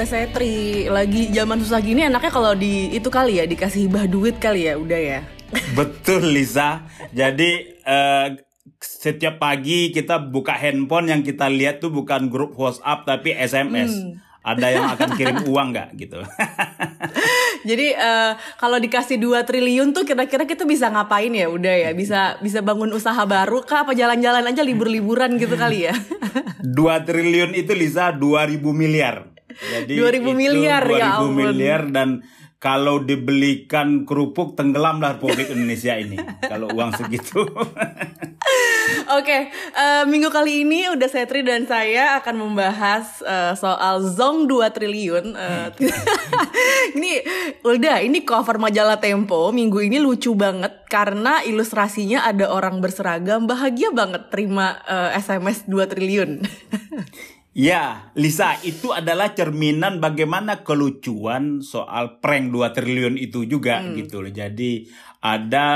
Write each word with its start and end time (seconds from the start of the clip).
udah 0.00 0.16
setri 0.16 0.88
lagi 0.88 1.28
zaman 1.28 1.60
susah 1.60 1.76
gini 1.84 2.08
enaknya 2.08 2.32
kalau 2.32 2.56
di 2.56 2.88
itu 2.88 3.12
kali 3.12 3.36
ya 3.36 3.44
dikasih 3.44 3.84
hibah 3.84 4.08
duit 4.08 4.40
kali 4.40 4.64
ya 4.64 4.80
udah 4.80 4.96
ya. 4.96 5.20
Betul 5.76 6.32
Lisa. 6.32 6.88
Jadi 7.12 7.68
uh, 7.84 8.32
setiap 8.80 9.36
pagi 9.36 9.92
kita 9.92 10.16
buka 10.16 10.56
handphone 10.56 11.12
yang 11.12 11.20
kita 11.20 11.52
lihat 11.52 11.84
tuh 11.84 11.92
bukan 11.92 12.32
grup 12.32 12.56
WhatsApp 12.56 13.04
tapi 13.04 13.36
SMS. 13.36 13.92
Hmm. 13.92 14.16
Ada 14.40 14.66
yang 14.72 14.88
akan 14.96 15.08
kirim 15.20 15.44
uang 15.44 15.68
nggak 15.76 15.88
gitu? 16.00 16.16
Jadi 17.68 17.92
uh, 17.92 18.40
kalau 18.56 18.80
dikasih 18.80 19.20
2 19.20 19.36
triliun 19.44 19.92
tuh 19.92 20.08
kira-kira 20.08 20.48
kita 20.48 20.64
bisa 20.64 20.88
ngapain 20.88 21.28
ya? 21.28 21.44
Udah 21.52 21.76
ya, 21.76 21.92
bisa 21.92 22.40
bisa 22.40 22.64
bangun 22.64 22.88
usaha 22.96 23.20
baru 23.28 23.60
kah 23.68 23.84
apa 23.84 23.92
jalan-jalan 23.92 24.48
aja 24.48 24.64
libur-liburan 24.64 25.36
gitu 25.36 25.60
kali 25.60 25.92
ya? 25.92 25.94
2 26.64 26.72
triliun 27.04 27.52
itu 27.52 27.76
Lisa 27.76 28.16
2000 28.16 28.64
miliar. 28.72 29.29
Jadi 29.58 29.94
2000 29.98 30.32
miliar 30.34 30.82
2000 30.86 31.00
ya 31.00 31.08
ampun. 31.18 31.32
miliar 31.34 31.82
dan 31.90 32.22
kalau 32.60 33.00
dibelikan 33.00 34.04
kerupuk 34.04 34.52
tenggelam 34.52 35.00
lah 35.00 35.16
Republik 35.16 35.48
Indonesia 35.48 35.96
ini 35.96 36.20
kalau 36.44 36.68
uang 36.76 36.92
segitu. 36.92 37.40
Oke, 39.10 39.26
okay, 39.26 39.42
uh, 39.74 40.02
eh, 40.02 40.04
minggu 40.06 40.30
kali 40.30 40.62
ini 40.62 40.86
udah 40.92 41.08
Setri 41.10 41.42
dan 41.42 41.66
saya 41.66 42.20
akan 42.22 42.46
membahas 42.46 43.24
uh, 43.26 43.58
soal 43.58 44.06
Zong 44.06 44.46
2 44.46 44.70
triliun. 44.70 45.34
Uh, 45.34 45.72
ini 46.96 47.18
udah, 47.64 48.04
ini 48.06 48.22
cover 48.22 48.60
majalah 48.60 49.02
Tempo 49.02 49.50
minggu 49.50 49.82
ini 49.82 49.98
lucu 49.98 50.36
banget 50.36 50.84
karena 50.86 51.42
ilustrasinya 51.42 52.28
ada 52.28 52.52
orang 52.52 52.78
berseragam 52.78 53.48
bahagia 53.50 53.90
banget 53.90 54.30
terima 54.30 54.78
uh, 54.84 55.10
SMS 55.16 55.66
2 55.66 55.90
triliun. 55.90 56.30
Ya, 57.50 58.14
Lisa, 58.14 58.62
itu 58.62 58.94
adalah 58.94 59.34
cerminan 59.34 59.98
bagaimana 59.98 60.62
kelucuan 60.62 61.66
soal 61.66 62.22
prank 62.22 62.54
2 62.54 62.70
triliun 62.70 63.18
itu 63.18 63.42
juga 63.42 63.82
hmm. 63.82 63.90
gitu 63.98 64.22
loh. 64.22 64.30
Jadi 64.30 64.86
ada 65.18 65.66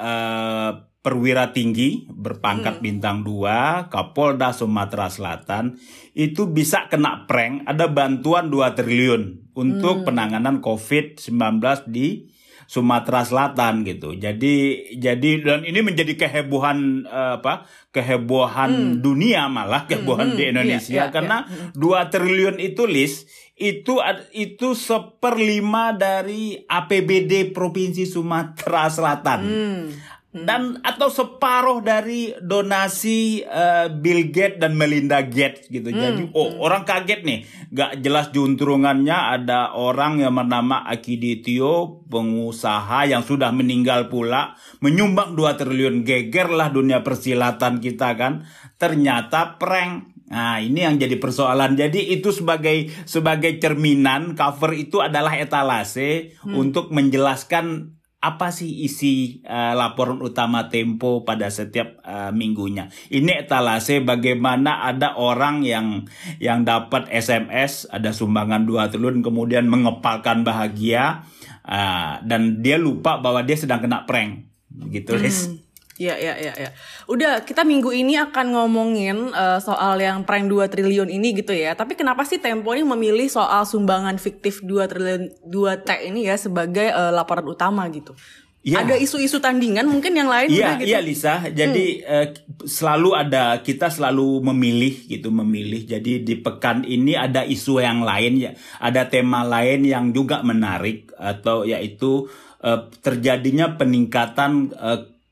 uh, 0.00 0.70
perwira 1.04 1.52
tinggi 1.52 2.08
berpangkat 2.08 2.80
hmm. 2.80 2.84
bintang 2.84 3.20
2, 3.20 3.92
Kapolda 3.92 4.56
Sumatera 4.56 5.12
Selatan 5.12 5.76
itu 6.16 6.48
bisa 6.48 6.88
kena 6.88 7.28
prank, 7.28 7.68
ada 7.68 7.92
bantuan 7.92 8.48
2 8.48 8.76
triliun 8.80 9.52
untuk 9.52 10.00
hmm. 10.00 10.06
penanganan 10.08 10.64
COVID-19 10.64 11.36
di 11.92 12.32
Sumatera 12.70 13.26
Selatan 13.26 13.82
gitu. 13.82 14.14
Jadi 14.14 14.86
jadi 14.94 15.30
dan 15.42 15.66
ini 15.66 15.82
menjadi 15.82 16.14
kehebohan 16.14 17.02
uh, 17.02 17.42
apa? 17.42 17.66
kehebohan 17.90 18.70
hmm. 18.70 18.96
dunia 19.02 19.50
malah 19.50 19.90
kehebohan 19.90 20.30
hmm, 20.30 20.38
di 20.38 20.42
iya, 20.46 20.50
Indonesia 20.54 20.94
iya, 20.94 21.06
iya, 21.10 21.10
karena 21.10 21.36
iya. 21.50 22.06
2 22.06 22.12
triliun 22.14 22.56
itu 22.62 22.86
list 22.86 23.26
itu 23.58 23.98
itu 24.30 24.78
seperlima 24.78 25.90
dari 25.98 26.62
APBD 26.62 27.50
Provinsi 27.50 28.06
Sumatera 28.06 28.86
Selatan. 28.86 29.40
Hmm. 29.42 29.84
Hmm. 30.30 30.46
dan 30.46 30.62
atau 30.86 31.10
separuh 31.10 31.82
dari 31.82 32.30
donasi 32.38 33.42
uh, 33.42 33.90
Bill 33.90 34.30
Gates 34.30 34.62
dan 34.62 34.78
Melinda 34.78 35.26
Gates 35.26 35.66
gitu. 35.66 35.90
Hmm. 35.90 35.98
Jadi 35.98 36.22
oh 36.38 36.54
hmm. 36.54 36.62
orang 36.62 36.86
kaget 36.86 37.26
nih, 37.26 37.38
gak 37.74 37.98
jelas 37.98 38.30
juntrungannya 38.30 39.10
ada 39.10 39.74
orang 39.74 40.22
yang 40.22 40.38
bernama 40.38 40.86
Akiditio, 40.86 42.06
pengusaha 42.06 43.10
yang 43.10 43.26
sudah 43.26 43.50
meninggal 43.50 44.06
pula, 44.06 44.54
menyumbang 44.78 45.34
2 45.34 45.58
triliun 45.58 46.06
geger 46.06 46.46
lah 46.54 46.70
dunia 46.70 47.02
persilatan 47.02 47.82
kita 47.82 48.14
kan. 48.14 48.46
Ternyata 48.78 49.58
prank. 49.58 50.14
Nah, 50.30 50.62
ini 50.62 50.86
yang 50.86 50.94
jadi 50.94 51.18
persoalan. 51.18 51.74
Jadi 51.74 52.14
itu 52.14 52.30
sebagai 52.30 52.86
sebagai 53.02 53.58
cerminan 53.58 54.38
cover 54.38 54.78
itu 54.78 55.02
adalah 55.02 55.34
etalase 55.34 56.38
hmm. 56.46 56.54
untuk 56.54 56.94
menjelaskan 56.94 57.98
apa 58.20 58.52
sih 58.52 58.84
isi 58.84 59.40
uh, 59.48 59.72
laporan 59.72 60.20
utama 60.20 60.68
Tempo 60.68 61.24
pada 61.24 61.48
setiap 61.48 62.04
uh, 62.04 62.28
minggunya. 62.36 62.92
Ini 63.08 63.48
etalase 63.48 64.04
bagaimana 64.04 64.84
ada 64.84 65.16
orang 65.16 65.64
yang 65.64 66.04
yang 66.36 66.68
dapat 66.68 67.08
SMS 67.08 67.88
ada 67.88 68.12
sumbangan 68.12 68.68
2 68.68 68.92
triliun 68.92 69.24
kemudian 69.24 69.64
mengepalkan 69.72 70.44
bahagia 70.44 71.24
uh, 71.64 72.20
dan 72.20 72.60
dia 72.60 72.76
lupa 72.76 73.24
bahwa 73.24 73.40
dia 73.40 73.56
sedang 73.56 73.80
kena 73.80 74.04
prank. 74.04 74.44
Gitu, 74.92 75.16
hmm. 75.16 75.69
Iya, 76.00 76.16
iya, 76.16 76.34
iya, 76.40 76.52
ya. 76.56 76.70
Udah, 77.12 77.44
kita 77.44 77.60
minggu 77.60 77.92
ini 77.92 78.16
akan 78.16 78.56
ngomongin 78.56 79.36
uh, 79.36 79.60
soal 79.60 80.00
yang 80.00 80.24
prank 80.24 80.48
2 80.48 80.72
triliun 80.72 81.12
ini 81.12 81.36
gitu 81.36 81.52
ya. 81.52 81.76
Tapi 81.76 81.92
kenapa 81.92 82.24
sih 82.24 82.40
Tempo 82.40 82.72
ini 82.72 82.88
memilih 82.88 83.28
soal 83.28 83.68
sumbangan 83.68 84.16
fiktif 84.16 84.64
2 84.64 84.88
triliun 84.88 85.22
2 85.44 85.84
T 85.84 85.88
ini 86.08 86.24
ya 86.24 86.40
sebagai 86.40 86.88
uh, 86.88 87.12
laporan 87.12 87.44
utama 87.44 87.84
gitu? 87.92 88.16
Ya. 88.64 88.80
Ada 88.80 88.96
isu-isu 88.96 89.44
tandingan 89.44 89.88
mungkin 89.88 90.16
yang 90.16 90.32
lain 90.32 90.48
Iya, 90.48 90.80
gitu. 90.80 90.88
Iya, 90.88 90.98
Lisa. 91.04 91.34
Jadi 91.52 92.00
hmm. 92.00 92.08
uh, 92.08 92.26
selalu 92.64 93.10
ada 93.12 93.60
kita 93.60 93.92
selalu 93.92 94.40
memilih 94.40 95.04
gitu, 95.04 95.28
memilih. 95.28 95.84
Jadi 95.84 96.24
di 96.24 96.40
pekan 96.40 96.80
ini 96.88 97.12
ada 97.12 97.44
isu 97.44 97.76
yang 97.76 98.00
lain 98.00 98.40
ya, 98.40 98.56
ada 98.80 99.04
tema 99.04 99.44
lain 99.44 99.84
yang 99.84 100.16
juga 100.16 100.40
menarik 100.40 101.12
atau 101.20 101.68
yaitu 101.68 102.24
terjadinya 103.00 103.80
peningkatan 103.80 104.68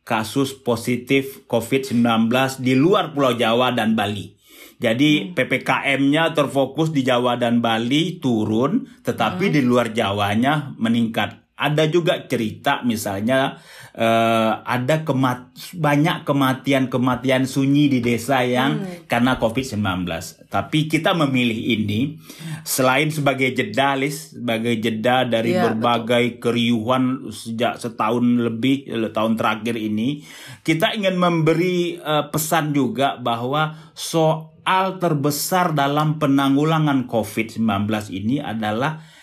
kasus 0.08 0.56
positif 0.56 1.44
COVID-19 1.44 2.32
di 2.64 2.72
luar 2.72 3.12
Pulau 3.12 3.36
Jawa 3.36 3.76
dan 3.76 3.92
Bali. 3.92 4.32
Jadi 4.80 5.28
hmm. 5.28 5.36
PPKM-nya 5.36 6.32
terfokus 6.32 6.94
di 6.94 7.04
Jawa 7.04 7.36
dan 7.36 7.60
Bali 7.60 8.16
turun, 8.16 8.88
tetapi 9.04 9.52
hmm. 9.52 9.54
di 9.58 9.60
luar 9.60 9.92
Jawanya 9.92 10.72
meningkat 10.80 11.47
ada 11.58 11.90
juga 11.90 12.22
cerita 12.30 12.86
misalnya 12.86 13.58
uh, 13.98 14.62
ada 14.62 15.02
kemat 15.02 15.50
banyak 15.74 16.22
kematian-kematian 16.22 17.50
sunyi 17.50 17.90
di 17.90 17.98
desa 17.98 18.46
yang 18.46 18.78
hmm. 18.78 19.10
karena 19.10 19.42
COVID-19. 19.42 20.06
Tapi 20.46 20.86
kita 20.86 21.18
memilih 21.18 21.58
ini 21.58 22.14
selain 22.62 23.10
sebagai 23.10 23.50
jeda 23.50 23.98
list, 23.98 24.38
sebagai 24.38 24.78
jeda 24.78 25.26
dari 25.26 25.58
ya, 25.58 25.66
berbagai 25.66 26.38
betul. 26.38 26.40
keriuhan 26.46 27.04
sejak 27.34 27.82
setahun 27.82 28.22
lebih 28.22 28.86
eh, 28.86 29.10
tahun 29.10 29.34
terakhir 29.34 29.74
ini, 29.74 30.22
kita 30.62 30.94
ingin 30.94 31.18
memberi 31.18 31.98
uh, 31.98 32.30
pesan 32.30 32.70
juga 32.70 33.18
bahwa 33.18 33.74
soal 33.98 35.02
terbesar 35.02 35.74
dalam 35.74 36.22
penanggulangan 36.22 37.10
COVID-19 37.10 37.66
ini 38.14 38.38
adalah 38.38 39.17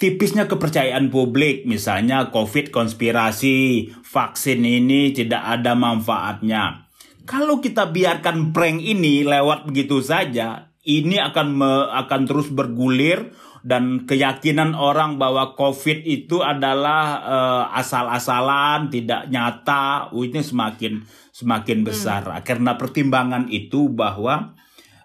tipisnya 0.00 0.48
kepercayaan 0.48 1.12
publik, 1.12 1.68
misalnya 1.68 2.32
COVID 2.32 2.72
konspirasi, 2.72 3.92
vaksin 4.00 4.64
ini 4.64 5.12
tidak 5.12 5.44
ada 5.44 5.76
manfaatnya. 5.76 6.88
Kalau 7.28 7.60
kita 7.60 7.92
biarkan 7.92 8.56
prank 8.56 8.80
ini 8.80 9.22
lewat 9.22 9.68
begitu 9.68 10.00
saja, 10.00 10.72
ini 10.88 11.20
akan 11.20 11.48
me, 11.52 11.72
akan 11.92 12.24
terus 12.24 12.48
bergulir 12.48 13.36
dan 13.60 14.08
keyakinan 14.08 14.72
orang 14.72 15.20
bahwa 15.20 15.52
COVID 15.52 16.08
itu 16.08 16.40
adalah 16.40 17.20
uh, 17.20 17.64
asal-asalan, 17.76 18.88
tidak 18.88 19.28
nyata, 19.28 20.08
oh, 20.16 20.24
ini 20.24 20.40
semakin 20.40 21.04
semakin 21.30 21.84
besar. 21.84 22.24
Hmm. 22.24 22.40
Karena 22.40 22.80
pertimbangan 22.80 23.52
itu 23.52 23.92
bahwa 23.92 24.56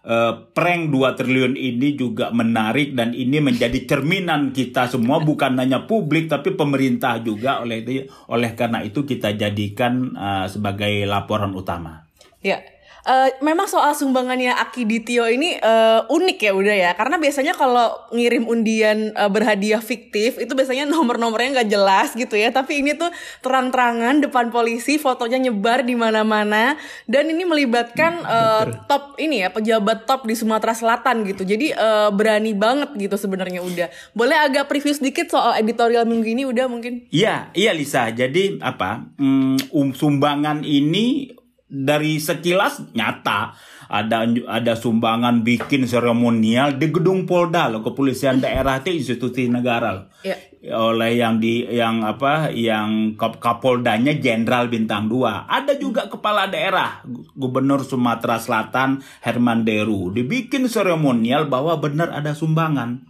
uh, 0.06 0.48
prank 0.54 0.94
2 0.94 1.18
triliun 1.18 1.54
ini 1.58 1.98
juga 1.98 2.30
menarik 2.30 2.94
dan 2.94 3.12
ini 3.12 3.42
menjadi 3.42 3.84
cerminan 3.84 4.54
kita 4.54 4.88
semua 4.88 5.20
bukan 5.20 5.58
hanya 5.58 5.90
publik 5.90 6.30
tapi 6.30 6.54
pemerintah 6.54 7.20
juga 7.20 7.66
oleh 7.66 7.82
oleh 8.30 8.52
karena 8.54 8.86
itu 8.86 9.04
kita 9.04 9.34
jadikan 9.34 10.14
uh, 10.16 10.46
sebagai 10.46 11.04
laporan 11.10 11.52
utama. 11.58 12.06
Ya, 12.46 12.62
Uh, 13.06 13.30
memang 13.46 13.70
soal 13.70 13.94
sumbangannya 13.94 14.50
Aki 14.50 14.90
Ditio 14.90 15.30
ini 15.30 15.62
uh, 15.62 16.10
unik 16.10 16.38
ya 16.42 16.52
udah 16.58 16.76
ya. 16.76 16.92
Karena 16.98 17.22
biasanya 17.22 17.54
kalau 17.54 17.94
ngirim 18.10 18.50
undian 18.50 19.14
uh, 19.14 19.30
berhadiah 19.30 19.78
fiktif 19.78 20.42
itu 20.42 20.58
biasanya 20.58 20.90
nomor-nomornya 20.90 21.62
nggak 21.62 21.70
jelas 21.70 22.18
gitu 22.18 22.34
ya. 22.34 22.50
Tapi 22.50 22.82
ini 22.82 22.98
tuh 22.98 23.14
terang-terangan 23.46 24.26
depan 24.26 24.50
polisi 24.50 24.98
fotonya 24.98 25.38
nyebar 25.38 25.86
di 25.86 25.94
mana-mana. 25.94 26.82
Dan 27.06 27.30
ini 27.30 27.46
melibatkan 27.46 28.26
uh, 28.26 28.90
top 28.90 29.22
ini 29.22 29.46
ya 29.46 29.54
pejabat 29.54 30.10
top 30.10 30.26
di 30.26 30.34
Sumatera 30.34 30.74
Selatan 30.74 31.30
gitu. 31.30 31.46
Jadi 31.46 31.78
uh, 31.78 32.10
berani 32.10 32.58
banget 32.58 32.98
gitu 32.98 33.22
sebenarnya 33.22 33.62
udah 33.62 33.88
boleh 34.18 34.34
agak 34.34 34.66
preview 34.66 34.98
sedikit 34.98 35.30
soal 35.30 35.54
editorial 35.62 36.10
minggu 36.10 36.26
ini 36.26 36.44
udah 36.50 36.66
mungkin? 36.66 37.06
Iya 37.14 37.54
iya 37.54 37.70
Lisa. 37.70 38.10
Jadi 38.10 38.58
apa 38.66 39.06
mm, 39.22 39.70
um, 39.70 39.94
sumbangan 39.94 40.66
ini 40.66 41.35
dari 41.66 42.22
sekilas 42.22 42.94
nyata 42.94 43.58
ada 43.90 44.26
ada 44.50 44.74
sumbangan 44.78 45.42
bikin 45.46 45.86
seremonial 45.86 46.78
di 46.78 46.90
gedung 46.90 47.26
Polda 47.30 47.70
loh 47.70 47.86
kepolisian 47.86 48.42
daerah 48.42 48.82
itu 48.82 48.94
institusi 48.94 49.50
negara 49.50 49.90
loh. 49.94 50.06
Ya. 50.26 50.38
oleh 50.66 51.22
yang 51.22 51.38
di 51.38 51.62
yang 51.70 52.02
apa 52.02 52.50
yang 52.50 53.14
kap 53.14 53.38
Kapoldanya 53.38 54.18
Jenderal 54.18 54.66
Bintang 54.66 55.06
2 55.06 55.46
ada 55.46 55.74
juga 55.78 56.10
kepala 56.10 56.50
daerah 56.50 57.06
Gubernur 57.38 57.86
Sumatera 57.86 58.42
Selatan 58.42 59.06
Herman 59.22 59.62
Deru 59.62 60.10
dibikin 60.10 60.66
seremonial 60.66 61.46
bahwa 61.46 61.78
benar 61.78 62.10
ada 62.10 62.34
sumbangan 62.34 63.06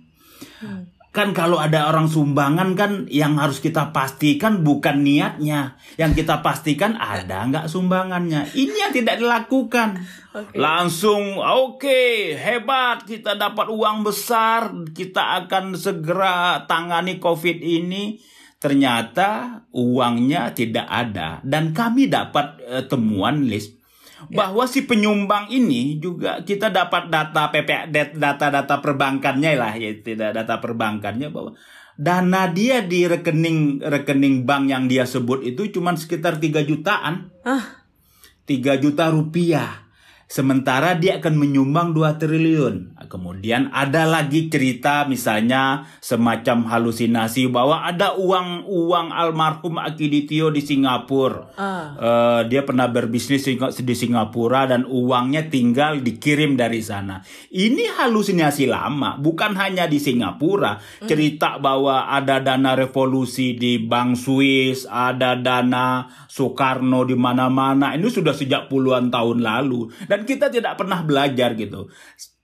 Hmm. 0.55 0.87
Kan 1.15 1.31
kalau 1.31 1.55
ada 1.55 1.87
orang 1.87 2.11
sumbangan 2.11 2.75
kan 2.75 2.91
yang 3.07 3.39
harus 3.39 3.63
kita 3.63 3.95
pastikan 3.95 4.67
bukan 4.67 4.99
niatnya. 4.99 5.79
Yang 5.95 6.21
kita 6.27 6.43
pastikan 6.43 6.99
ada 6.99 7.47
nggak 7.47 7.71
sumbangannya. 7.71 8.51
Ini 8.51 8.75
yang 8.75 8.91
tidak 8.91 9.23
dilakukan. 9.23 10.03
Okay. 10.35 10.59
Langsung 10.59 11.39
oke 11.39 11.79
okay, 11.79 12.35
hebat 12.35 13.07
kita 13.07 13.39
dapat 13.39 13.71
uang 13.71 14.03
besar. 14.03 14.75
Kita 14.91 15.47
akan 15.47 15.79
segera 15.79 16.67
tangani 16.67 17.15
COVID 17.15 17.63
ini. 17.63 18.19
Ternyata 18.59 19.63
uangnya 19.71 20.51
tidak 20.51 20.91
ada. 20.91 21.39
Dan 21.47 21.71
kami 21.71 22.11
dapat 22.11 22.59
uh, 22.67 22.83
temuan 22.91 23.47
list. 23.47 23.84
Bahwa 24.33 24.63
si 24.65 24.87
penyumbang 24.87 25.51
ini 25.53 26.01
juga 26.01 26.41
kita 26.41 26.73
dapat 26.73 27.13
data 27.13 27.51
PP 27.53 27.91
data-data 28.17 28.81
perbankannya 28.81 29.51
lah 29.53 29.73
ya 29.77 29.91
tidak 30.01 30.33
data 30.33 30.57
perbankannya 30.57 31.29
bahwa 31.29 31.53
dana 31.95 32.51
dia 32.51 32.83
di 32.83 33.07
rekening 33.07 33.79
rekening 33.79 34.43
bank 34.43 34.67
yang 34.67 34.85
dia 34.91 35.07
sebut 35.07 35.41
itu 35.47 35.71
cuma 35.71 35.95
sekitar 35.95 36.37
3 36.37 36.67
jutaan. 36.67 37.31
Ah. 37.47 37.87
3 38.45 38.77
juta 38.77 39.09
rupiah. 39.09 39.84
Sementara 40.25 40.97
dia 40.97 41.21
akan 41.21 41.37
menyumbang 41.37 41.93
2 41.93 42.17
triliun. 42.17 42.97
Kemudian 43.05 43.69
ada 43.69 44.09
lagi 44.09 44.49
cerita 44.49 45.05
misalnya 45.05 45.85
semacam 46.01 46.65
halusinasi 46.65 47.45
bahwa 47.53 47.85
ada 47.85 48.17
uang-uang 48.17 49.13
almarhum 49.13 49.77
Akiditio 49.77 50.49
di 50.49 50.65
Singapura. 50.65 51.53
Uh. 51.53 51.61
Uh, 52.01 52.41
dia 52.49 52.65
pernah 52.65 52.89
berbisnis 52.89 53.45
di 53.45 53.95
Singapura 53.95 54.65
dan 54.65 54.89
uangnya 54.89 55.45
tinggal 55.45 56.01
dikirim 56.01 56.57
dari 56.57 56.81
sana. 56.81 57.21
Ini 57.53 57.93
halusinasi 58.01 58.65
lama, 58.65 59.21
bukan 59.21 59.53
hanya 59.59 59.85
di 59.85 60.01
Singapura. 60.01 60.81
Mm. 61.03 61.07
Cerita 61.09 61.61
bahwa 61.61 62.09
ada 62.09 62.41
dana 62.41 62.73
revolusi 62.73 63.53
di 63.53 63.77
Bank 63.77 64.17
Swiss, 64.17 64.89
ada 64.89 65.37
dana 65.37 66.09
Soekarno 66.25 67.05
di 67.05 67.13
mana-mana. 67.13 67.93
Ini 67.93 68.07
sudah 68.09 68.33
sejak 68.33 68.73
puluhan 68.73 69.13
tahun 69.13 69.45
lalu 69.45 69.93
dan 70.09 70.14
kita 70.23 70.47
tidak 70.47 70.79
pernah 70.79 71.03
belajar 71.03 71.51
gitu. 71.59 71.91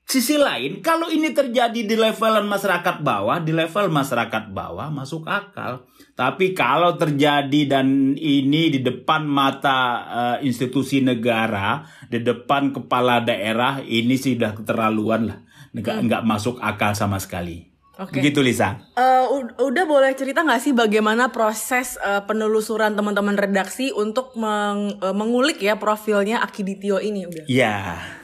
Sisi 0.02 0.36
lain, 0.36 0.84
kalau 0.84 1.08
ini 1.08 1.32
terjadi 1.32 1.88
di 1.88 1.96
levelan 1.96 2.44
masyarakat 2.44 3.00
bawah, 3.00 3.40
di 3.40 3.56
level 3.56 3.88
masyarakat 3.88 4.52
bawah 4.52 4.92
masuk 4.92 5.24
akal. 5.24 5.88
Tapi 6.12 6.52
kalau 6.52 7.00
terjadi 7.00 7.64
dan 7.64 8.12
ini 8.20 8.68
di 8.68 8.84
depan 8.84 9.24
mata 9.24 9.80
uh, 10.04 10.36
institusi 10.44 11.00
negara, 11.00 11.88
di 12.12 12.20
depan 12.20 12.76
kepala 12.76 13.24
daerah, 13.24 13.80
ini 13.80 14.20
sudah 14.20 14.52
keterlaluan 14.52 15.32
lah. 15.32 15.38
Nggak, 15.72 15.96
hmm. 15.96 16.04
nggak 16.04 16.22
masuk 16.28 16.60
akal 16.60 16.92
sama 16.92 17.16
sekali. 17.16 17.71
Okay. 18.08 18.18
Begitu 18.18 18.40
Lisa. 18.42 18.82
Uh, 18.98 19.46
udah 19.62 19.84
boleh 19.86 20.12
cerita 20.18 20.42
nggak 20.42 20.60
sih 20.62 20.72
bagaimana 20.74 21.30
proses 21.30 21.94
uh, 22.02 22.24
penelusuran 22.26 22.98
teman-teman 22.98 23.38
redaksi 23.38 23.94
untuk 23.94 24.34
meng, 24.34 24.98
uh, 24.98 25.14
mengulik 25.14 25.62
ya 25.62 25.78
profilnya 25.78 26.42
Akiditio 26.42 26.98
ini 26.98 27.28
udah? 27.28 27.44
Iya. 27.46 27.76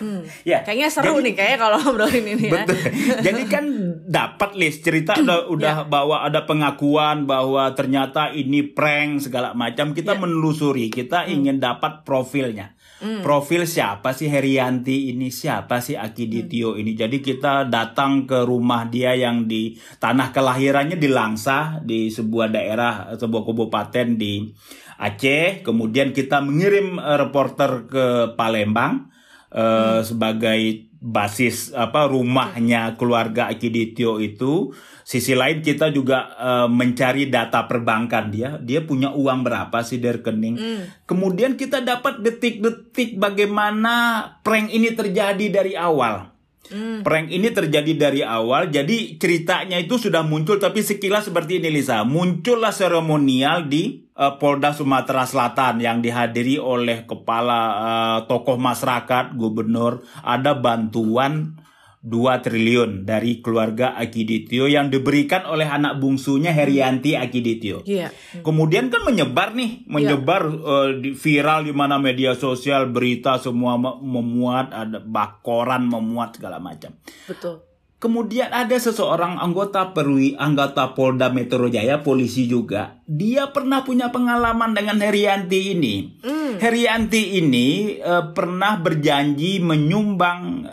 Hmm. 0.02 0.22
Ya. 0.42 0.66
Kayaknya 0.66 0.88
seru 0.90 1.14
Jadi, 1.20 1.24
nih 1.30 1.34
kayak 1.38 1.56
kalau 1.60 1.78
ngobrolin 1.82 2.26
ini 2.26 2.46
ya. 2.50 2.62
Betul. 2.64 2.78
Jadi 3.26 3.42
kan 3.46 3.64
dapat 4.08 4.50
list 4.58 4.82
cerita 4.82 5.18
udah 5.18 5.46
udah 5.50 5.74
yeah. 5.82 5.86
bahwa 5.86 6.16
ada 6.24 6.42
pengakuan 6.48 7.28
bahwa 7.28 7.70
ternyata 7.74 8.34
ini 8.34 8.66
prank 8.66 9.28
segala 9.28 9.52
macam. 9.54 9.94
Kita 9.94 10.16
yeah. 10.16 10.22
menelusuri, 10.22 10.90
kita 10.90 11.26
hmm. 11.26 11.34
ingin 11.34 11.56
dapat 11.62 12.02
profilnya. 12.02 12.77
Hmm. 12.98 13.22
Profil 13.22 13.62
siapa 13.62 14.10
sih 14.10 14.26
Herianti 14.26 15.14
ini? 15.14 15.30
Siapa 15.30 15.78
sih 15.78 15.94
Akiditio 15.94 16.74
hmm. 16.74 16.80
ini? 16.82 16.92
Jadi 16.98 17.22
kita 17.22 17.70
datang 17.70 18.26
ke 18.26 18.42
rumah 18.42 18.90
dia 18.90 19.14
yang 19.14 19.46
di 19.46 19.78
tanah 20.02 20.34
kelahirannya 20.34 20.98
di 20.98 21.06
Langsa 21.06 21.78
di 21.78 22.10
sebuah 22.10 22.50
daerah 22.50 23.14
sebuah 23.14 23.42
kabupaten 23.46 24.18
di 24.18 24.50
Aceh. 24.98 25.62
Kemudian 25.62 26.10
kita 26.10 26.42
mengirim 26.42 26.98
uh, 26.98 27.14
reporter 27.14 27.86
ke 27.86 28.06
Palembang 28.34 29.14
uh, 29.54 29.62
hmm. 29.62 30.00
sebagai 30.02 30.87
basis 31.00 31.72
apa 31.72 32.06
rumahnya 32.12 32.94
keluarga 33.00 33.48
Akiditio 33.48 34.20
itu. 34.20 34.76
Sisi 35.08 35.32
lain 35.32 35.64
kita 35.64 35.88
juga 35.88 36.36
uh, 36.36 36.68
mencari 36.68 37.32
data 37.32 37.64
perbankan 37.64 38.28
dia. 38.28 38.60
Dia 38.60 38.84
punya 38.84 39.08
uang 39.16 39.40
berapa 39.40 39.80
sih 39.80 39.96
dari 39.96 40.18
rekening 40.18 40.56
mm. 40.58 40.82
kemudian 41.06 41.54
kita 41.54 41.80
dapat 41.80 42.20
detik-detik 42.20 43.16
bagaimana 43.16 43.94
prank 44.42 44.74
ini 44.74 44.92
terjadi 44.92 45.46
dari 45.48 45.78
awal 45.78 46.34
mm. 46.70 47.00
prank 47.04 47.28
ini 47.32 47.48
terjadi 47.50 47.92
dari 47.96 48.20
awal 48.20 48.68
jadi 48.72 49.16
ceritanya 49.16 49.80
itu 49.80 49.96
sudah 49.96 50.24
muncul 50.24 50.60
tapi 50.60 50.84
sekilas 50.84 51.28
seperti 51.28 51.60
ini 51.60 51.72
Lisa 51.72 52.04
muncullah 52.06 52.72
seremonial 52.72 53.66
di 53.66 54.08
uh, 54.18 54.34
Polda 54.36 54.74
Sumatera 54.74 55.22
Selatan 55.24 55.78
yang 55.78 56.02
dihadiri 56.02 56.58
oleh 56.58 57.06
kepala 57.06 57.60
uh, 57.78 58.18
tokoh 58.26 58.58
masyarakat, 58.58 59.38
gubernur, 59.38 60.02
ada 60.26 60.58
bantuan 60.58 61.54
2 61.98 62.44
triliun 62.46 63.02
dari 63.02 63.42
keluarga 63.42 63.98
Akiditio 63.98 64.70
yang 64.70 64.86
diberikan 64.86 65.44
oleh 65.50 65.66
anak 65.66 65.98
bungsunya 65.98 66.54
Herianti 66.54 67.18
Akiditio. 67.18 67.82
Yeah. 67.82 68.14
Kemudian 68.46 68.88
kan 68.88 69.02
menyebar 69.02 69.52
nih, 69.58 69.82
menyebar 69.90 70.42
yeah. 70.46 70.70
uh, 70.70 70.88
di, 70.94 71.10
viral 71.18 71.66
di 71.66 71.74
mana 71.74 71.98
media 71.98 72.38
sosial, 72.38 72.88
berita 72.94 73.42
semua 73.42 73.74
memuat, 73.78 74.70
ada 74.70 74.98
bakoran 75.02 75.90
memuat 75.90 76.38
segala 76.38 76.62
macam. 76.62 76.94
Betul. 77.26 77.67
Kemudian 77.98 78.54
ada 78.54 78.78
seseorang 78.78 79.42
anggota 79.42 79.90
perwi, 79.90 80.38
anggota 80.38 80.94
Polda 80.94 81.34
Metro 81.34 81.66
Jaya, 81.66 81.98
polisi 81.98 82.46
juga. 82.46 83.02
Dia 83.10 83.50
pernah 83.50 83.82
punya 83.82 84.14
pengalaman 84.14 84.70
dengan 84.70 85.02
Herianti 85.02 85.74
ini. 85.74 85.94
Mm. 86.22 86.62
Herianti 86.62 87.42
ini 87.42 87.98
uh, 87.98 88.30
pernah 88.30 88.78
berjanji 88.78 89.58
menyumbang 89.58 90.70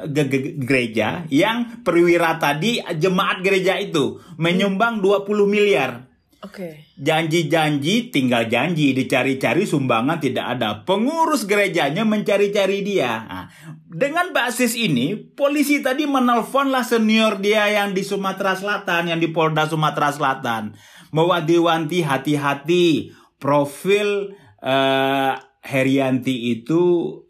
gereja 0.62 1.26
yang 1.34 1.82
perwira 1.82 2.38
tadi 2.38 2.78
jemaat 2.94 3.42
gereja 3.42 3.82
itu 3.82 4.22
menyumbang 4.38 5.02
20 5.02 5.26
miliar. 5.50 6.06
Oke. 6.44 6.52
Okay. 6.52 6.74
Janji-janji 7.00 8.10
tinggal 8.10 8.50
janji, 8.50 8.92
dicari-cari 8.92 9.64
sumbangan 9.64 10.20
tidak 10.20 10.58
ada. 10.58 10.84
Pengurus 10.84 11.48
gerejanya 11.48 12.04
mencari-cari 12.04 12.84
dia. 12.84 13.24
Nah, 13.24 13.46
dengan 13.86 14.34
basis 14.36 14.76
ini, 14.76 15.16
polisi 15.16 15.80
tadi 15.80 16.04
menelponlah 16.04 16.84
senior 16.84 17.40
dia 17.40 17.70
yang 17.72 17.96
di 17.96 18.04
Sumatera 18.04 18.58
Selatan, 18.58 19.14
yang 19.14 19.22
di 19.22 19.32
Polda 19.32 19.70
Sumatera 19.70 20.12
Selatan. 20.12 20.76
Mewadi-wanti 21.16 22.04
hati-hati 22.04 23.16
profil 23.40 24.36
uh, 24.60 25.38
Herianti 25.66 26.54
itu 26.54 26.82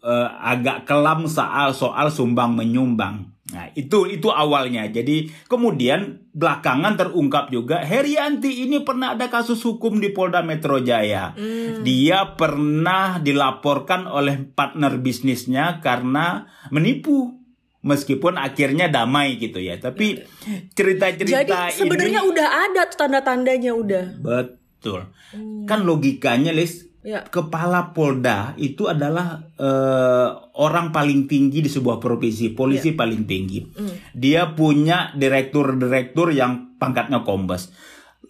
uh, 0.03 0.29
agak 0.43 0.83
kelam 0.83 1.23
soal 1.29 1.71
soal 1.71 2.11
sumbang 2.11 2.51
menyumbang. 2.51 3.34
Nah, 3.45 3.69
itu 3.77 4.09
itu 4.09 4.33
awalnya. 4.33 4.89
Jadi 4.89 5.29
kemudian 5.45 6.25
belakangan 6.33 6.97
terungkap 6.97 7.53
juga 7.53 7.85
Herianti 7.85 8.65
ini 8.65 8.81
pernah 8.81 9.13
ada 9.13 9.29
kasus 9.29 9.61
hukum 9.61 10.01
di 10.01 10.09
Polda 10.09 10.41
Metro 10.41 10.81
Jaya. 10.81 11.37
Hmm. 11.37 11.85
Dia 11.85 12.33
pernah 12.33 13.21
dilaporkan 13.21 14.09
oleh 14.09 14.41
partner 14.49 14.97
bisnisnya 14.97 15.77
karena 15.77 16.49
menipu 16.73 17.37
meskipun 17.85 18.41
akhirnya 18.41 18.89
damai 18.89 19.37
gitu 19.37 19.61
ya. 19.61 19.77
Tapi 19.77 20.25
cerita-cerita 20.73 21.45
Jadi 21.45 21.53
sebenarnya 21.85 22.25
udah 22.25 22.47
ada 22.65 22.89
tanda-tandanya 22.89 23.77
udah. 23.77 24.05
Betul. 24.25 25.13
Hmm. 25.37 25.69
Kan 25.69 25.85
logikanya 25.85 26.49
Lis 26.49 26.89
Ya. 27.05 27.21
Kepala 27.21 27.93
Polda 27.93 28.57
itu 28.57 28.89
adalah 28.89 29.37
uh, 29.61 30.29
orang 30.57 30.89
paling 30.89 31.29
tinggi 31.29 31.61
di 31.61 31.69
sebuah 31.69 32.01
provinsi, 32.01 32.57
polisi 32.57 32.91
ya. 32.91 32.97
paling 32.97 33.29
tinggi. 33.29 33.61
Mm. 33.61 34.17
Dia 34.17 34.57
punya 34.57 35.13
direktur-direktur 35.13 36.33
yang 36.33 36.81
pangkatnya 36.81 37.21
kombes. 37.21 37.69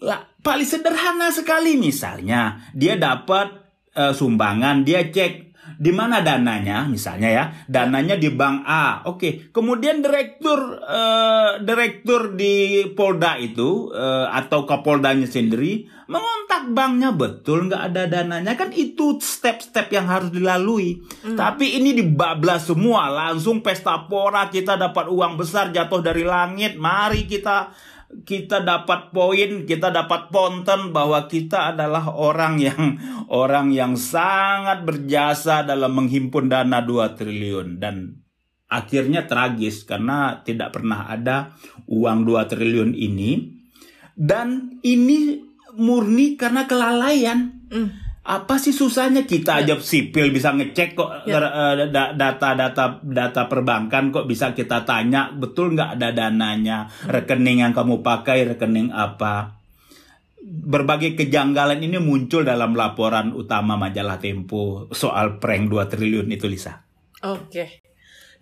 Lah, 0.03 0.27
paling 0.43 0.67
sederhana 0.67 1.31
sekali 1.31 1.79
misalnya, 1.79 2.67
dia 2.75 2.99
dapat 2.99 3.47
uh, 3.95 4.11
sumbangan, 4.11 4.83
dia 4.83 5.07
cek 5.07 5.54
di 5.75 5.91
mana 5.91 6.23
dananya? 6.23 6.87
Misalnya 6.87 7.29
ya 7.29 7.43
dananya 7.67 8.15
di 8.15 8.29
bank 8.31 8.63
A. 8.65 9.05
Oke 9.07 9.51
kemudian 9.51 9.99
direktur 9.99 10.79
uh, 10.81 11.61
direktur 11.61 12.33
di 12.33 12.85
Polda 12.95 13.37
itu 13.39 13.91
uh, 13.91 14.31
atau 14.31 14.63
Kapoldanya 14.63 15.27
sendiri 15.27 15.87
mengontak 16.05 16.69
banknya 16.69 17.09
betul 17.13 17.69
nggak 17.69 17.83
ada 17.93 18.03
dananya? 18.05 18.53
Kan 18.53 18.71
itu 18.73 19.17
step-step 19.17 19.89
yang 19.89 20.05
harus 20.05 20.29
dilalui. 20.29 21.01
Hmm. 21.25 21.33
tapi 21.33 21.81
ini 21.81 21.97
dibablas 21.97 22.69
semua 22.69 23.09
langsung 23.09 23.65
pesta 23.65 24.05
pora 24.05 24.47
kita 24.47 24.77
dapat 24.77 25.09
uang 25.09 25.37
besar 25.37 25.73
jatuh 25.73 26.01
dari 26.01 26.21
langit. 26.21 26.77
Mari 26.77 27.25
kita 27.25 27.73
kita 28.25 28.61
dapat 28.61 29.09
poin, 29.09 29.65
kita 29.65 29.89
dapat 29.89 30.29
ponten 30.29 30.93
bahwa 30.93 31.25
kita 31.25 31.73
adalah 31.73 32.13
orang 32.13 32.61
yang 32.61 33.01
orang 33.33 33.73
yang 33.73 33.97
sangat 33.97 34.85
berjasa 34.85 35.65
dalam 35.65 35.97
menghimpun 35.97 36.45
dana 36.45 36.85
2 36.85 37.17
triliun 37.17 37.81
dan 37.81 38.21
akhirnya 38.69 39.25
tragis 39.25 39.83
karena 39.89 40.45
tidak 40.45 40.77
pernah 40.77 41.09
ada 41.09 41.57
uang 41.89 42.29
2 42.29 42.51
triliun 42.51 42.91
ini 42.93 43.55
dan 44.15 44.79
ini 44.85 45.43
murni 45.75 46.39
karena 46.39 46.63
kelalaian. 46.69 47.67
Hmm. 47.67 48.04
Apa 48.25 48.57
sih 48.57 48.73
susahnya 48.73 49.29
kita 49.29 49.61
aja 49.61 49.77
sipil 49.77 50.33
bisa 50.33 50.49
ngecek 50.49 50.97
kok 50.97 51.29
Ya. 51.29 51.37
eh, 51.37 51.93
da- 51.93 52.17
data-data 52.17 52.97
data 53.05 53.41
perbankan 53.45 54.09
kok 54.09 54.25
bisa 54.25 54.57
kita 54.57 54.81
tanya 54.81 55.29
betul 55.29 55.77
nggak 55.77 56.01
ada 56.01 56.09
dananya 56.09 56.89
rekening 57.05 57.61
yang 57.61 57.73
kamu 57.77 58.01
pakai 58.01 58.49
rekening 58.49 58.89
apa 58.89 59.61
berbagai 60.41 61.13
kejanggalan 61.13 61.81
ini 61.81 62.01
muncul 62.01 62.41
dalam 62.41 62.73
laporan 62.73 63.33
utama 63.33 63.77
majalah 63.77 64.17
Tempo 64.17 64.89
soal 64.89 65.37
prank 65.37 65.69
2 65.69 65.85
triliun 65.85 66.29
itu 66.29 66.45
Lisa. 66.45 66.81
Oke. 67.25 67.84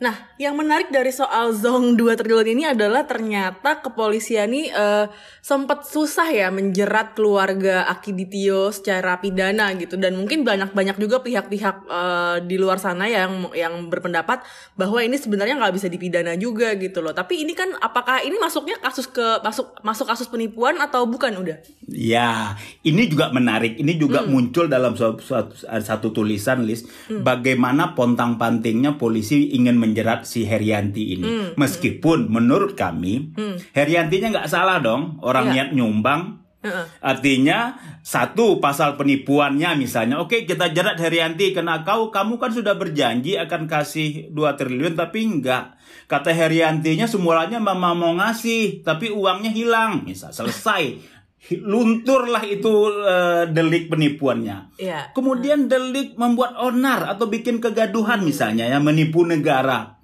Nah, 0.03 0.35
yang 0.35 0.59
menarik 0.59 0.91
dari 0.91 1.15
soal 1.15 1.55
Zong 1.55 1.95
2 1.95 2.19
triliun 2.19 2.59
ini 2.59 2.63
adalah 2.67 3.07
ternyata 3.07 3.79
kepolisian 3.79 4.51
ini 4.51 4.67
eh, 4.67 5.07
sempat 5.39 5.87
susah 5.87 6.27
ya 6.27 6.51
menjerat 6.51 7.15
keluarga 7.15 7.87
Akiditio 7.87 8.75
secara 8.75 9.23
pidana 9.23 9.71
gitu 9.79 9.95
dan 9.95 10.19
mungkin 10.19 10.43
banyak-banyak 10.43 10.99
juga 10.99 11.23
pihak-pihak 11.23 11.87
eh, 11.87 12.37
di 12.43 12.59
luar 12.59 12.83
sana 12.83 13.07
yang 13.07 13.47
yang 13.55 13.87
berpendapat 13.87 14.43
bahwa 14.75 14.99
ini 14.99 15.15
sebenarnya 15.15 15.55
nggak 15.55 15.71
bisa 15.71 15.87
dipidana 15.87 16.35
juga 16.35 16.75
gitu 16.75 16.99
loh. 16.99 17.15
Tapi 17.15 17.39
ini 17.47 17.55
kan 17.55 17.71
apakah 17.79 18.27
ini 18.27 18.35
masuknya 18.43 18.75
kasus 18.83 19.07
ke 19.07 19.39
masuk 19.39 19.71
masuk 19.87 20.11
kasus 20.11 20.27
penipuan 20.27 20.83
atau 20.83 21.07
bukan 21.07 21.31
udah? 21.39 21.63
Ya, 21.87 22.59
ini 22.83 23.07
juga 23.07 23.31
menarik. 23.31 23.79
Ini 23.79 23.95
juga 23.95 24.27
muncul 24.27 24.67
dalam 24.67 24.99
suatu, 24.99 25.23
suatu- 25.23 25.55
satu 25.63 26.11
tulisan 26.11 26.67
list 26.67 26.91
bagaimana 27.07 27.95
pontang-pantingnya 27.95 28.99
polisi 28.99 29.55
ingin 29.55 29.79
menjerat 29.93 30.25
si 30.25 30.49
Herianti 30.49 31.13
ini. 31.13 31.53
Meskipun 31.53 32.33
menurut 32.33 32.73
kami 32.73 33.37
Heriantinya 33.77 34.33
nggak 34.33 34.49
salah 34.49 34.81
dong, 34.81 35.21
orang 35.21 35.53
Iya. 35.53 35.53
niat 35.53 35.69
nyumbang. 35.77 36.41
Heeh. 36.63 36.87
Artinya 37.03 37.75
satu 38.07 38.63
pasal 38.63 38.95
penipuannya 38.95 39.75
misalnya, 39.75 40.23
oke 40.23 40.47
kita 40.47 40.71
jerat 40.71 40.95
Herianti 40.95 41.51
karena 41.51 41.83
kau 41.83 42.07
kamu 42.07 42.39
kan 42.39 42.55
sudah 42.55 42.79
berjanji 42.79 43.35
akan 43.35 43.67
kasih 43.67 44.31
2 44.31 44.55
triliun 44.55 44.95
tapi 44.95 45.27
enggak. 45.27 45.75
Kata 46.07 46.31
Heriantinya 46.31 47.03
semuanya 47.03 47.59
mama 47.59 47.91
mau 47.91 48.15
ngasih 48.15 48.79
tapi 48.79 49.11
uangnya 49.11 49.51
hilang, 49.51 50.07
misal 50.07 50.31
selesai. 50.31 51.12
Lunturlah 51.51 52.43
itu 52.47 52.87
eh, 53.03 53.43
delik 53.51 53.91
penipuannya. 53.91 54.79
Iya. 54.79 55.11
Kemudian 55.11 55.67
delik 55.67 56.15
membuat 56.15 56.55
onar 56.55 57.11
atau 57.11 57.27
bikin 57.27 57.59
kegaduhan 57.59 58.23
misalnya 58.23 58.63
ya 58.63 58.79
menipu 58.79 59.27
negara. 59.27 59.99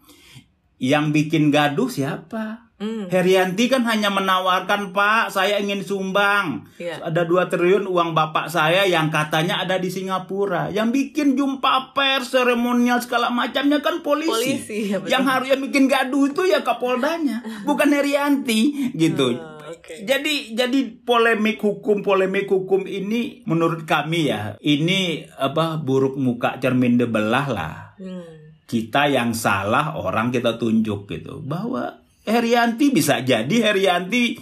Yang 0.80 1.06
bikin 1.16 1.52
gaduh 1.52 1.88
siapa? 1.88 2.70
Hmm. 2.80 3.12
Herianti 3.12 3.68
kan 3.68 3.84
hanya 3.84 4.08
menawarkan 4.08 4.96
Pak, 4.96 5.36
saya 5.36 5.60
ingin 5.60 5.84
sumbang. 5.84 6.64
Iya. 6.80 7.04
Ada 7.12 7.28
2 7.28 7.52
triliun 7.52 7.84
uang 7.84 8.16
bapak 8.16 8.48
saya 8.48 8.88
yang 8.88 9.12
katanya 9.12 9.60
ada 9.60 9.76
di 9.76 9.92
Singapura. 9.92 10.72
Yang 10.72 10.96
bikin 10.96 11.36
jumpa 11.36 11.92
pers, 11.92 12.32
seremonial 12.32 13.04
segala 13.04 13.28
macamnya 13.36 13.84
kan 13.84 14.00
polisi. 14.00 14.32
Polisi, 14.32 14.96
ya 14.96 15.04
betul. 15.04 15.12
yang 15.12 15.28
harus 15.28 15.52
yang 15.52 15.60
bikin 15.60 15.92
gaduh 15.92 16.32
itu 16.32 16.48
ya 16.48 16.64
Kapoldanya, 16.64 17.44
bukan 17.68 17.92
Herianti 17.92 18.96
gitu. 18.96 19.36
Ah, 19.36 19.59
oke. 19.70 19.94
Jadi 20.04 20.58
jadi 20.58 20.80
polemik 21.06 21.62
hukum 21.62 22.02
polemik 22.02 22.50
hukum 22.50 22.84
ini 22.90 23.46
menurut 23.46 23.86
kami 23.86 24.30
ya 24.30 24.58
ini 24.60 25.24
apa 25.38 25.78
buruk 25.80 26.18
muka 26.18 26.58
cermin 26.58 26.98
debelah 26.98 27.48
lah. 27.50 27.76
Hmm. 28.00 28.38
kita 28.70 29.10
yang 29.10 29.34
salah 29.34 29.98
orang 29.98 30.30
kita 30.30 30.62
tunjuk 30.62 31.10
gitu. 31.10 31.42
Bahwa 31.42 32.06
Herianti 32.22 32.94
bisa 32.94 33.26
jadi 33.26 33.50
Herianti 33.50 34.38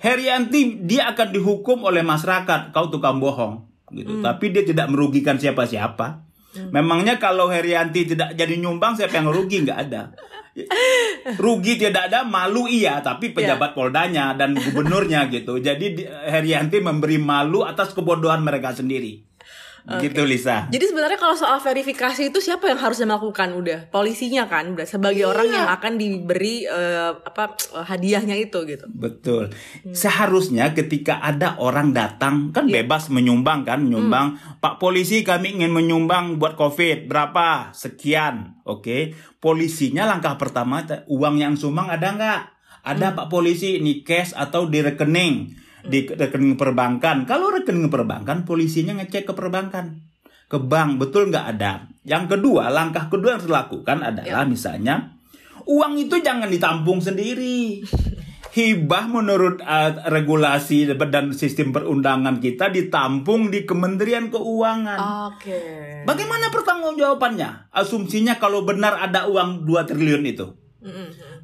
Herianti 0.00 0.80
dia 0.80 1.12
akan 1.12 1.28
dihukum 1.36 1.84
oleh 1.84 2.00
masyarakat. 2.00 2.72
Kau 2.72 2.88
tukang 2.88 3.20
bohong 3.20 3.68
gitu. 3.92 4.24
Tapi 4.24 4.48
dia 4.48 4.64
tidak 4.64 4.88
merugikan 4.88 5.36
siapa-siapa. 5.36 6.24
Memangnya 6.72 7.20
kalau 7.20 7.52
Herianti 7.52 8.16
tidak 8.16 8.32
jadi 8.32 8.56
nyumbang 8.56 8.96
siapa 8.96 9.20
yang 9.20 9.28
rugi? 9.28 9.60
Nggak 9.68 9.80
ada 9.92 10.16
rugi 11.44 11.76
tidak 11.76 12.08
ada 12.08 12.24
malu 12.24 12.64
iya 12.64 13.04
tapi 13.04 13.30
pejabat 13.36 13.76
Poldanya 13.76 14.32
dan 14.32 14.56
gubernurnya 14.56 15.28
gitu. 15.28 15.60
Jadi 15.60 15.86
di- 15.92 16.08
Herianti 16.08 16.80
memberi 16.80 17.20
malu 17.20 17.62
atas 17.62 17.92
kebodohan 17.92 18.40
mereka 18.40 18.72
sendiri 18.72 19.35
gitu 19.86 20.26
Lisa 20.26 20.66
Jadi 20.66 20.84
sebenarnya 20.90 21.14
kalau 21.14 21.38
soal 21.38 21.62
verifikasi 21.62 22.34
itu 22.34 22.38
siapa 22.42 22.66
yang 22.66 22.82
harusnya 22.82 23.06
melakukan 23.06 23.54
udah 23.54 23.86
polisinya 23.94 24.50
kan, 24.50 24.74
udah 24.74 24.82
sebagai 24.82 25.30
orang 25.30 25.46
yang 25.46 25.70
akan 25.70 25.94
diberi 25.94 26.66
eh, 26.66 27.14
apa 27.14 27.54
eh, 27.54 27.86
hadiahnya 27.86 28.34
itu 28.34 28.66
gitu. 28.66 28.90
Betul. 28.90 29.54
Seharusnya 29.94 30.74
ketika 30.74 31.22
ada 31.22 31.54
orang 31.62 31.94
datang 31.94 32.50
kan 32.50 32.66
bebas 32.66 33.06
menyumbang 33.14 33.62
kan, 33.62 33.86
menyumbang. 33.86 34.34
Pak 34.58 34.82
polisi 34.82 35.22
kami 35.22 35.54
ingin 35.54 35.70
menyumbang 35.70 36.42
buat 36.42 36.58
Covid 36.58 37.06
berapa? 37.06 37.70
Sekian. 37.70 38.58
Oke. 38.66 39.14
Polisinya 39.38 40.10
langkah 40.10 40.34
pertama 40.34 40.82
uang 41.06 41.38
yang 41.38 41.54
sumbang 41.54 41.86
ada 41.86 42.10
nggak? 42.18 42.40
Ada 42.82 43.14
Pak 43.14 43.30
polisi 43.30 43.78
ini 43.78 44.02
cash 44.02 44.34
atau 44.34 44.66
di 44.66 44.82
rekening 44.82 45.65
di 45.86 46.06
rekening 46.06 46.58
perbankan. 46.58 47.24
Kalau 47.24 47.50
rekening 47.54 47.88
perbankan 47.88 48.42
polisinya 48.42 48.98
ngecek 48.98 49.30
ke 49.30 49.32
perbankan. 49.32 50.02
Ke 50.46 50.62
bank 50.62 51.02
betul 51.02 51.30
nggak 51.30 51.46
ada. 51.58 51.90
Yang 52.06 52.38
kedua, 52.38 52.70
langkah 52.70 53.10
kedua 53.10 53.34
yang 53.34 53.38
harus 53.42 53.50
dilakukan 53.50 53.98
adalah 54.06 54.46
misalnya 54.46 55.16
uang 55.66 55.98
itu 55.98 56.22
jangan 56.22 56.46
ditampung 56.46 57.02
sendiri. 57.02 57.82
Hibah 58.56 59.04
menurut 59.12 59.60
uh, 59.60 60.08
regulasi 60.08 60.88
dan 60.88 61.36
sistem 61.36 61.76
perundangan 61.76 62.40
kita 62.40 62.72
ditampung 62.72 63.52
di 63.52 63.68
Kementerian 63.68 64.32
Keuangan. 64.32 65.28
Oke. 65.28 65.60
Bagaimana 66.08 66.48
pertanggungjawabannya? 66.48 67.68
Asumsinya 67.68 68.40
kalau 68.40 68.64
benar 68.64 68.96
ada 68.96 69.28
uang 69.28 69.68
2 69.68 69.88
triliun 69.92 70.24
itu. 70.24 70.46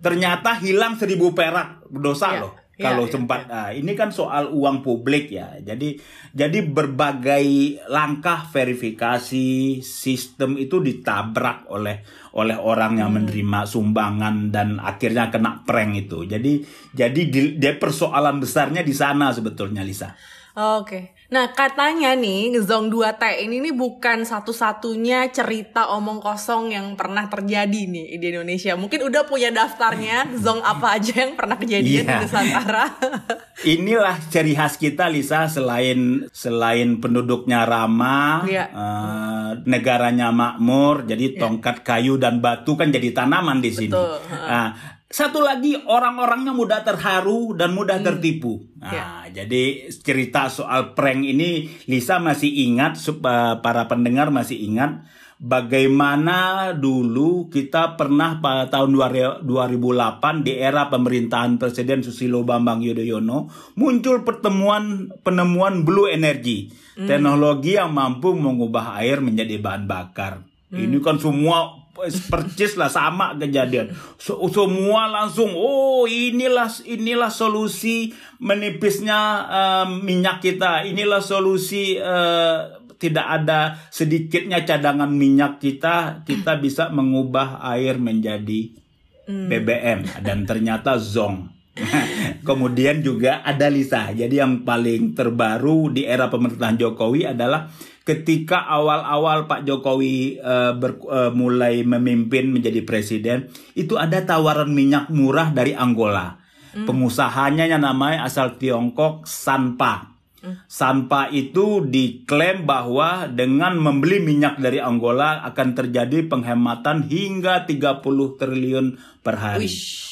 Ternyata 0.01 0.57
hilang 0.65 0.97
1000 0.97 1.37
perak, 1.37 1.85
dosa 1.93 2.29
Ya, 2.33 2.41
loh. 2.41 2.53
Ya, 2.83 2.91
kalau 2.91 3.07
ya, 3.07 3.13
sempat 3.15 3.41
Nah, 3.47 3.71
ini 3.71 3.93
kan 3.95 4.11
soal 4.11 4.51
uang 4.51 4.83
publik 4.83 5.31
ya. 5.31 5.55
Jadi 5.63 5.95
jadi 6.35 6.59
berbagai 6.67 7.45
langkah 7.87 8.43
verifikasi 8.51 9.81
sistem 9.81 10.59
itu 10.59 10.83
ditabrak 10.83 11.71
oleh 11.71 12.03
oleh 12.35 12.57
orang 12.59 12.99
yang 12.99 13.15
menerima 13.15 13.69
sumbangan 13.69 14.51
dan 14.51 14.83
akhirnya 14.83 15.31
kena 15.31 15.63
prank 15.63 16.09
itu. 16.09 16.27
Jadi 16.27 16.65
jadi 16.91 17.21
di- 17.31 17.55
dia 17.61 17.79
persoalan 17.79 18.43
besarnya 18.43 18.83
di 18.83 18.95
sana 18.97 19.31
sebetulnya 19.31 19.87
Lisa. 19.87 20.17
Oke. 20.53 21.17
Nah, 21.33 21.49
katanya 21.57 22.13
nih 22.13 22.61
Zong 22.61 22.93
2T 22.93 23.41
ini 23.41 23.65
nih 23.65 23.73
bukan 23.73 24.21
satu-satunya 24.21 25.33
cerita 25.33 25.89
omong 25.89 26.21
kosong 26.21 26.77
yang 26.77 26.93
pernah 26.93 27.25
terjadi 27.25 27.89
nih 27.89 28.21
di 28.21 28.27
Indonesia. 28.29 28.77
Mungkin 28.77 29.01
udah 29.01 29.25
punya 29.25 29.49
daftarnya 29.49 30.29
Zong 30.37 30.61
apa 30.61 31.01
aja 31.01 31.25
yang 31.25 31.33
pernah 31.33 31.57
kejadian 31.57 32.05
di 32.05 32.05
Iya. 32.05 32.21
Nusantara. 32.21 32.85
Inilah 33.65 34.21
ciri 34.29 34.53
khas 34.53 34.77
kita 34.77 35.09
Lisa 35.09 35.49
selain 35.49 36.29
selain 36.37 37.01
penduduknya 37.01 37.65
ramah, 37.65 38.45
Iya. 38.45 38.65
eh, 38.69 39.51
negaranya 39.65 40.29
makmur, 40.29 41.09
jadi 41.09 41.41
tongkat 41.41 41.81
kayu 41.81 42.21
dan 42.21 42.45
batu 42.45 42.77
kan 42.77 42.93
jadi 42.93 43.09
tanaman 43.09 43.65
di 43.65 43.73
sini. 43.73 43.89
Betul, 43.89 44.21
Nah, 44.29 45.01
satu 45.13 45.45
lagi 45.45 45.77
orang-orangnya 45.77 46.57
mudah 46.57 46.81
terharu 46.81 47.53
dan 47.53 47.77
mudah 47.77 48.01
Hmm. 48.01 48.09
tertipu. 48.09 48.65
Iya. 48.81 48.97
Nah, 48.97 49.25
jadi 49.29 49.93
cerita 49.93 50.49
soal 50.49 50.97
prank 50.97 51.21
ini 51.21 51.69
Lisa 51.85 52.17
masih 52.17 52.49
ingat, 52.49 52.97
eh, 53.05 53.55
para 53.61 53.85
pendengar 53.93 54.33
masih 54.33 54.57
ingat 54.57 55.05
bagaimana 55.43 56.71
dulu 56.71 57.51
kita 57.51 57.99
pernah 57.99 58.39
pada 58.39 58.71
tahun 58.71 58.95
2008 59.43 60.47
di 60.47 60.55
era 60.55 60.87
pemerintahan 60.87 61.59
Presiden 61.59 62.07
Susilo 62.07 62.47
Bambang 62.47 62.79
Yudhoyono 62.79 63.51
muncul 63.75 64.23
pertemuan 64.23 65.11
penemuan 65.27 65.83
blue 65.83 66.07
energy, 66.07 66.71
teknologi 66.95 67.75
yang 67.75 67.91
mampu 67.91 68.33
mengubah 68.39 69.03
air 69.03 69.19
menjadi 69.19 69.59
bahan 69.59 69.91
bakar. 69.91 70.47
Ini 70.73 71.05
kan 71.05 71.21
semua 71.21 71.82
percis 72.29 72.75
lah 72.81 72.89
sama 72.89 73.37
kejadian. 73.37 73.93
So- 74.17 74.41
semua 74.49 75.09
langsung 75.13 75.53
oh 75.53 76.09
inilah 76.09 76.69
inilah 76.89 77.29
solusi 77.29 78.17
menipisnya 78.41 79.21
eh, 79.47 79.87
minyak 80.01 80.41
kita. 80.41 80.89
Inilah 80.89 81.21
solusi 81.21 82.01
eh, 82.01 82.59
tidak 83.03 83.27
ada 83.27 83.83
sedikitnya 83.91 84.63
cadangan 84.63 85.11
minyak 85.11 85.59
kita, 85.59 86.23
kita 86.23 86.63
bisa 86.63 86.87
mengubah 86.95 87.59
air 87.75 87.99
menjadi 87.99 88.79
BBM 89.27 90.23
dan 90.23 90.47
ternyata 90.47 90.99
zong. 91.03 91.51
Kemudian 92.49 93.01
juga 93.01 93.41
ada 93.43 93.67
Lisa. 93.73 94.13
Jadi 94.13 94.39
yang 94.39 94.63
paling 94.63 95.17
terbaru 95.17 95.89
di 95.91 96.05
era 96.05 96.29
pemerintahan 96.29 96.77
Jokowi 96.77 97.33
adalah 97.33 97.73
ketika 98.03 98.67
awal-awal 98.67 99.47
Pak 99.47 99.63
Jokowi 99.63 100.43
uh, 100.43 100.75
ber, 100.75 100.99
uh, 101.07 101.31
mulai 101.31 101.87
memimpin 101.87 102.51
menjadi 102.51 102.83
presiden, 102.83 103.51
itu 103.79 103.95
ada 103.99 104.23
tawaran 104.27 104.71
minyak 104.71 105.09
murah 105.11 105.55
dari 105.55 105.75
Angola. 105.75 106.43
Hmm. 106.73 106.89
Pengusahanya 106.89 107.69
yang 107.69 107.87
namanya 107.87 108.27
asal 108.27 108.59
Tiongkok 108.59 109.29
Sanpa. 109.29 110.19
Hmm. 110.43 110.59
Sanpa 110.67 111.31
itu 111.31 111.87
diklaim 111.87 112.67
bahwa 112.67 113.31
dengan 113.31 113.79
membeli 113.79 114.19
minyak 114.19 114.59
dari 114.59 114.83
Angola 114.83 115.47
akan 115.47 115.69
terjadi 115.79 116.27
penghematan 116.27 117.07
hingga 117.07 117.63
30 117.69 118.03
triliun 118.41 118.87
per 119.23 119.39
hari. 119.39 119.71
Wish. 119.71 120.11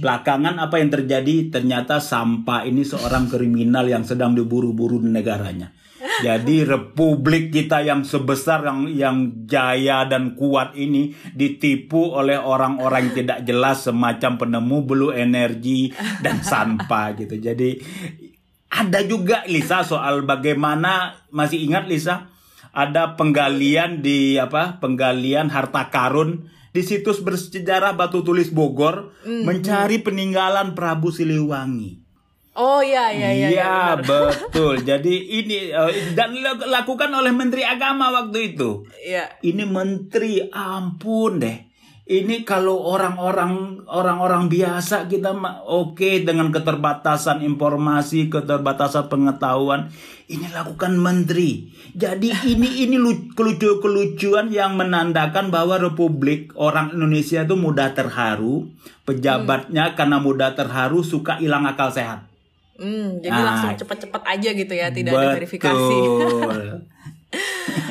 Belakangan 0.00 0.60
apa 0.60 0.78
yang 0.78 0.92
terjadi? 0.92 1.48
Ternyata 1.48 1.98
Sampa 1.98 2.68
ini 2.68 2.84
seorang 2.84 3.26
kriminal 3.26 3.88
yang 3.88 4.04
sedang 4.04 4.36
diburu-buru 4.36 5.02
di 5.02 5.10
negaranya. 5.10 5.72
Jadi 6.00 6.64
republik 6.64 7.52
kita 7.52 7.84
yang 7.84 8.08
sebesar 8.08 8.64
yang 8.64 8.80
yang 8.88 9.16
jaya 9.44 10.08
dan 10.08 10.32
kuat 10.32 10.72
ini 10.72 11.12
ditipu 11.36 12.16
oleh 12.16 12.40
orang-orang 12.40 13.12
yang 13.12 13.16
tidak 13.24 13.38
jelas 13.44 13.84
semacam 13.84 14.32
penemu 14.40 14.78
blue 14.84 15.12
energy 15.12 15.92
dan 16.24 16.40
Sanpa 16.48 17.12
gitu. 17.16 17.36
Jadi 17.36 17.76
ada 18.70 19.00
juga 19.04 19.44
Lisa 19.44 19.84
soal 19.84 20.24
bagaimana 20.24 21.26
masih 21.28 21.60
ingat 21.60 21.84
Lisa 21.84 22.32
ada 22.70 23.18
penggalian 23.18 24.00
di 24.00 24.38
apa 24.38 24.78
penggalian 24.78 25.50
harta 25.50 25.90
karun 25.90 26.48
di 26.70 26.86
situs 26.86 27.18
bersejarah 27.18 27.98
Batu 27.98 28.22
Tulis 28.22 28.54
Bogor 28.54 29.10
mm, 29.26 29.42
mencari 29.42 29.98
peninggalan 30.06 30.78
Prabu 30.78 31.10
Siliwangi. 31.10 32.09
Oh 32.60 32.84
iya 32.84 33.08
iya 33.08 33.30
iya. 33.32 33.48
Iya 33.48 33.56
ya, 33.56 33.78
betul. 34.04 34.84
Jadi 34.84 35.14
ini 35.40 35.72
uh, 35.72 35.88
dan 36.12 36.36
lakukan 36.68 37.08
oleh 37.08 37.32
Menteri 37.32 37.64
Agama 37.64 38.12
waktu 38.12 38.52
itu. 38.52 38.84
Iya. 39.00 39.40
Ini 39.40 39.64
menteri 39.64 40.44
ampun 40.52 41.40
deh. 41.40 41.72
Ini 42.10 42.42
kalau 42.42 42.90
orang-orang 42.90 43.86
orang-orang 43.86 44.50
biasa 44.50 45.06
kita 45.06 45.30
oke 45.62 45.94
okay, 45.94 46.26
dengan 46.26 46.50
keterbatasan 46.50 47.38
informasi, 47.46 48.26
keterbatasan 48.26 49.06
pengetahuan, 49.06 49.94
ini 50.26 50.50
lakukan 50.50 50.98
menteri. 50.98 51.70
Jadi 51.94 52.34
ini 52.50 52.82
ini 52.82 52.98
kelucu-kelucuan 53.30 54.50
yang 54.50 54.74
menandakan 54.74 55.54
bahwa 55.54 55.78
Republik 55.78 56.50
orang 56.58 56.98
Indonesia 56.98 57.46
itu 57.46 57.54
mudah 57.54 57.94
terharu, 57.94 58.66
pejabatnya 59.06 59.94
hmm. 59.94 59.96
karena 59.96 60.18
mudah 60.18 60.58
terharu 60.58 61.06
suka 61.06 61.38
hilang 61.38 61.62
akal 61.62 61.94
sehat. 61.94 62.29
Hmm, 62.80 63.20
jadi 63.20 63.36
nah, 63.36 63.46
langsung 63.52 63.76
cepet-cepet 63.76 64.22
aja 64.24 64.50
gitu 64.56 64.72
ya, 64.72 64.88
tidak 64.88 65.12
betul. 65.12 65.20
ada 65.20 65.36
verifikasi. 65.36 65.98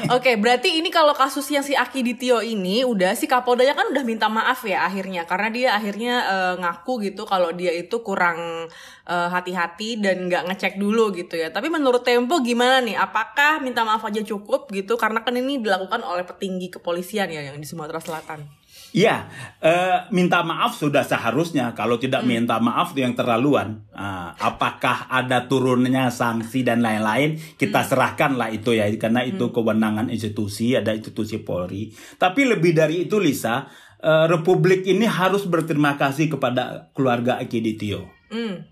Oke, 0.10 0.34
okay, 0.34 0.36
berarti 0.42 0.82
ini 0.82 0.90
kalau 0.90 1.14
kasus 1.14 1.46
yang 1.54 1.62
si 1.62 1.78
Aki 1.78 2.02
Ditio 2.02 2.42
ini 2.42 2.82
udah 2.82 3.14
si 3.14 3.30
Kapoldanya 3.30 3.78
kan 3.78 3.94
udah 3.94 4.02
minta 4.02 4.26
maaf 4.26 4.66
ya 4.66 4.84
akhirnya 4.84 5.24
karena 5.30 5.48
dia 5.54 5.70
akhirnya 5.78 6.14
uh, 6.26 6.54
ngaku 6.58 7.08
gitu 7.08 7.30
kalau 7.30 7.54
dia 7.54 7.70
itu 7.72 8.02
kurang 8.02 8.68
uh, 9.06 9.30
hati-hati 9.30 10.02
dan 10.02 10.26
nggak 10.26 10.50
ngecek 10.50 10.82
dulu 10.82 11.14
gitu 11.14 11.38
ya. 11.38 11.54
Tapi 11.54 11.70
menurut 11.70 12.02
Tempo 12.02 12.42
gimana 12.42 12.82
nih? 12.82 12.98
Apakah 12.98 13.62
minta 13.62 13.86
maaf 13.86 14.02
aja 14.02 14.26
cukup 14.26 14.68
gitu? 14.74 14.98
Karena 14.98 15.22
kan 15.22 15.38
ini 15.38 15.62
dilakukan 15.62 16.02
oleh 16.02 16.26
petinggi 16.26 16.74
kepolisian 16.74 17.30
ya 17.30 17.46
yang 17.46 17.62
di 17.62 17.70
Sumatera 17.70 18.02
Selatan. 18.02 18.59
Iya, 18.90 19.30
uh, 19.62 20.10
minta 20.10 20.42
maaf 20.42 20.74
sudah 20.74 21.06
seharusnya. 21.06 21.78
Kalau 21.78 22.02
tidak 22.02 22.26
hmm. 22.26 22.30
minta 22.30 22.58
maaf 22.58 22.98
itu 22.98 23.06
yang 23.06 23.14
terlaluan. 23.14 23.86
Uh, 23.94 24.34
apakah 24.42 25.06
ada 25.14 25.46
turunnya 25.46 26.10
sanksi 26.10 26.66
dan 26.66 26.82
lain-lain? 26.82 27.38
Kita 27.38 27.86
hmm. 27.86 27.90
serahkanlah 27.94 28.50
itu 28.50 28.74
ya, 28.74 28.90
karena 28.98 29.22
itu 29.22 29.50
hmm. 29.50 29.54
kewenangan 29.54 30.08
institusi, 30.10 30.74
ada 30.74 30.98
institusi 30.98 31.38
Polri. 31.38 31.94
Tapi 32.18 32.50
lebih 32.50 32.74
dari 32.74 33.06
itu, 33.06 33.22
Lisa, 33.22 33.70
uh, 34.02 34.26
Republik 34.26 34.82
ini 34.90 35.06
harus 35.06 35.46
berterima 35.46 35.94
kasih 35.94 36.34
kepada 36.34 36.90
keluarga 36.98 37.38
Akiditio. 37.38 38.10
Hmm. 38.34 38.66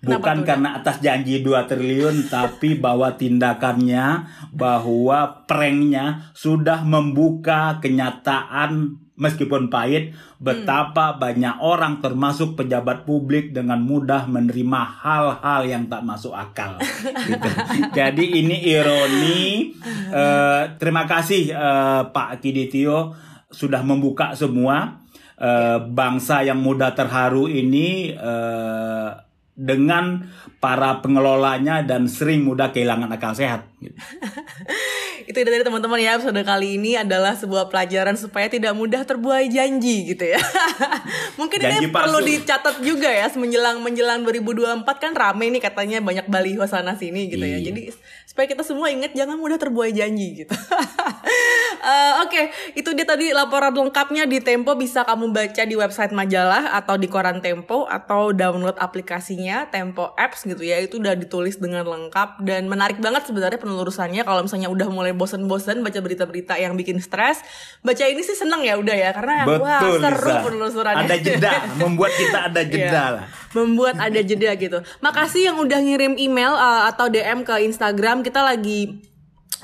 Bukan 0.00 0.48
karena 0.48 0.80
atas 0.80 1.04
janji 1.04 1.44
2 1.44 1.68
triliun, 1.68 2.24
tapi 2.32 2.80
bahwa 2.80 3.12
tindakannya, 3.12 4.24
bahwa 4.56 5.44
pranknya 5.44 6.32
sudah 6.32 6.80
membuka 6.88 7.76
kenyataan 7.84 8.96
meskipun 9.20 9.68
pahit, 9.68 10.16
betapa 10.40 11.14
hmm. 11.14 11.18
banyak 11.20 11.56
orang 11.60 12.00
termasuk 12.00 12.56
pejabat 12.56 13.04
publik 13.04 13.52
dengan 13.52 13.78
mudah 13.84 14.24
menerima 14.24 14.80
hal-hal 15.04 15.60
yang 15.68 15.84
tak 15.92 16.02
masuk 16.02 16.32
akal. 16.32 16.80
gitu. 17.28 17.50
Jadi 17.92 18.24
ini 18.40 18.56
ironi. 18.64 19.76
Uh, 20.08 20.74
terima 20.80 21.04
kasih 21.04 21.52
uh, 21.52 22.08
Pak 22.10 22.40
Kiditio 22.40 23.12
sudah 23.52 23.84
membuka 23.84 24.32
semua 24.32 25.04
uh, 25.36 25.78
bangsa 25.84 26.40
yang 26.40 26.64
mudah 26.64 26.96
terharu 26.96 27.46
ini. 27.46 28.16
Uh, 28.16 29.28
dengan 29.60 30.24
para 30.56 31.04
pengelolanya 31.04 31.84
dan 31.84 32.08
sering 32.08 32.48
mudah 32.48 32.72
kehilangan 32.72 33.12
akal 33.12 33.36
sehat. 33.36 33.68
Gitu. 33.76 33.92
itu 35.30 35.38
dari 35.46 35.62
teman-teman 35.62 36.02
ya 36.02 36.18
episode 36.18 36.42
kali 36.42 36.74
ini 36.74 36.98
adalah 36.98 37.38
sebuah 37.38 37.70
pelajaran 37.70 38.18
supaya 38.18 38.50
tidak 38.50 38.74
mudah 38.74 39.06
terbuai 39.06 39.46
janji 39.46 40.10
gitu 40.10 40.26
ya. 40.26 40.42
Mungkin 41.40 41.62
janji 41.62 41.86
ini 41.86 41.94
palsu. 41.94 42.02
perlu 42.02 42.18
dicatat 42.26 42.76
juga 42.82 43.06
ya 43.06 43.30
menjelang 43.38 43.78
menjelang 43.78 44.26
2024 44.26 44.82
kan 44.98 45.12
rame 45.14 45.54
nih 45.54 45.62
katanya 45.62 46.02
banyak 46.02 46.26
baliho 46.26 46.66
sana 46.66 46.98
sini 46.98 47.30
gitu 47.30 47.46
ya. 47.46 47.56
iya. 47.56 47.62
ya. 47.62 47.70
Jadi 47.70 47.94
supaya 48.26 48.46
kita 48.46 48.62
semua 48.62 48.90
ingat 48.90 49.10
jangan 49.14 49.38
mudah 49.38 49.58
terbuai 49.58 49.94
janji 49.94 50.42
gitu. 50.42 50.54
uh, 50.54 52.18
Oke, 52.26 52.30
okay. 52.30 52.44
itu 52.78 52.90
dia 52.94 53.02
tadi 53.02 53.34
laporan 53.34 53.74
lengkapnya 53.74 54.26
di 54.26 54.38
Tempo 54.38 54.78
bisa 54.78 55.02
kamu 55.02 55.34
baca 55.34 55.62
di 55.66 55.74
website 55.74 56.14
majalah 56.14 56.74
atau 56.78 56.94
di 56.94 57.10
koran 57.10 57.42
Tempo 57.42 57.90
atau 57.90 58.30
download 58.30 58.78
aplikasinya 58.78 59.66
Tempo 59.70 60.14
Apps 60.14 60.46
gitu 60.46 60.62
ya. 60.62 60.78
Itu 60.78 61.02
udah 61.02 61.18
ditulis 61.18 61.58
dengan 61.58 61.86
lengkap 61.86 62.42
dan 62.46 62.70
menarik 62.70 63.02
banget 63.02 63.26
sebenarnya 63.26 63.58
penelurusannya 63.58 64.22
kalau 64.22 64.46
misalnya 64.46 64.70
udah 64.70 64.88
mulai 64.90 65.10
bosen-bosen 65.20 65.84
baca 65.84 66.00
berita-berita 66.00 66.56
yang 66.56 66.72
bikin 66.80 66.96
stres, 67.04 67.44
baca 67.84 68.00
ini 68.08 68.24
sih 68.24 68.32
seneng 68.32 68.64
ya 68.64 68.80
udah 68.80 68.96
ya 68.96 69.10
karena 69.12 69.44
Betul, 69.44 69.60
wah 69.60 69.80
seru 69.84 70.16
Lisa. 70.32 70.40
penelusurannya. 70.48 71.04
Ada 71.04 71.16
jeda, 71.20 71.52
membuat 71.84 72.12
kita 72.16 72.38
ada 72.48 72.62
jeda 72.64 72.88
yeah. 72.88 73.08
lah. 73.20 73.24
Membuat 73.52 74.00
ada 74.00 74.20
jeda 74.24 74.50
gitu. 74.56 74.78
Makasih 75.04 75.52
yang 75.52 75.56
udah 75.60 75.78
ngirim 75.84 76.16
email 76.16 76.56
uh, 76.56 76.88
atau 76.88 77.12
DM 77.12 77.44
ke 77.44 77.60
Instagram. 77.68 78.24
Kita 78.24 78.40
lagi 78.40 79.09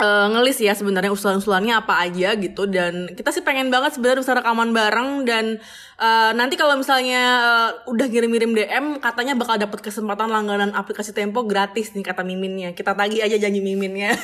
uh, 0.00 0.26
ngelis 0.32 0.60
ya 0.60 0.72
sebenarnya 0.76 1.12
usulan-usulannya 1.12 1.74
apa 1.76 2.04
aja 2.04 2.36
gitu. 2.36 2.68
Dan 2.68 3.10
kita 3.12 3.32
sih 3.32 3.42
pengen 3.42 3.72
banget 3.72 3.96
sebenarnya 3.96 4.22
bisa 4.22 4.34
rekaman 4.36 4.70
bareng. 4.72 5.24
Dan 5.24 5.60
uh, 6.00 6.30
nanti 6.36 6.54
kalau 6.60 6.76
misalnya 6.76 7.22
uh, 7.40 7.90
udah 7.90 8.06
kirim-kirim 8.08 8.52
DM 8.52 9.00
katanya 9.00 9.34
bakal 9.36 9.56
dapat 9.56 9.80
kesempatan 9.80 10.28
langganan 10.28 10.72
aplikasi 10.76 11.16
Tempo 11.16 11.44
gratis 11.48 11.92
nih 11.96 12.04
kata 12.04 12.22
Miminnya. 12.22 12.76
Kita 12.76 12.92
tagih 12.92 13.24
aja 13.24 13.36
janji 13.40 13.60
Miminnya. 13.60 14.12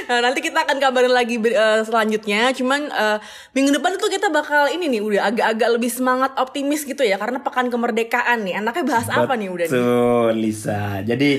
Nah, 0.00 0.26
nanti 0.26 0.42
kita 0.42 0.66
akan 0.66 0.82
kabarin 0.82 1.14
lagi 1.14 1.38
uh, 1.38 1.86
selanjutnya. 1.86 2.50
Cuman 2.50 2.90
uh, 2.90 3.22
minggu 3.54 3.70
depan 3.78 3.94
itu 3.94 4.10
kita 4.10 4.26
bakal 4.26 4.66
ini 4.66 4.90
nih 4.90 5.02
udah 5.06 5.22
agak-agak 5.30 5.68
lebih 5.78 5.86
semangat 5.86 6.34
optimis 6.34 6.82
gitu 6.82 7.06
ya. 7.06 7.14
Karena 7.14 7.38
pekan 7.38 7.70
kemerdekaan 7.70 8.42
nih. 8.42 8.58
Anaknya 8.58 8.84
bahas 8.90 9.06
Betul, 9.06 9.22
apa 9.22 9.32
nih 9.38 9.48
udah 9.54 9.66
nih? 9.70 9.84
Lisa. 10.34 10.82
Jadi 11.06 11.30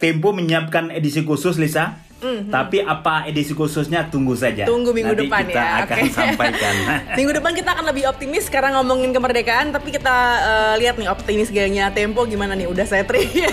Tempo 0.00 0.32
menyiapkan 0.34 0.90
edisi 0.90 1.22
khusus 1.22 1.54
Lisa 1.60 2.09
Mm-hmm. 2.20 2.52
Tapi 2.52 2.78
apa 2.84 3.24
edisi 3.24 3.56
khususnya 3.56 4.04
tunggu 4.12 4.36
saja. 4.36 4.68
Tunggu 4.68 4.92
minggu 4.92 5.16
Nanti 5.16 5.26
depan 5.26 5.40
kita 5.48 5.56
ya. 5.56 5.80
akan 5.84 5.96
okay. 5.96 6.12
sampaikan. 6.12 6.74
minggu 7.18 7.32
depan 7.40 7.52
kita 7.56 7.70
akan 7.72 7.84
lebih 7.88 8.04
optimis 8.12 8.44
sekarang 8.46 8.76
ngomongin 8.76 9.10
kemerdekaan, 9.16 9.72
tapi 9.72 9.88
kita 9.88 10.16
uh, 10.44 10.74
lihat 10.76 11.00
nih 11.00 11.08
optimis 11.08 11.48
gayanya 11.48 11.88
Tempo 11.90 12.28
gimana 12.28 12.52
nih 12.52 12.68
udah 12.68 12.84
Setri. 12.84 13.24
Oke, 13.32 13.48